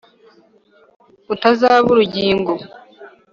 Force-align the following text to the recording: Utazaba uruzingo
Utazaba 1.33 1.87
uruzingo 1.93 2.51